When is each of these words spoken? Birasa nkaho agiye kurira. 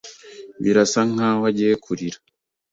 Birasa 0.63 0.99
nkaho 1.11 1.41
agiye 1.49 1.73
kurira. 1.83 2.17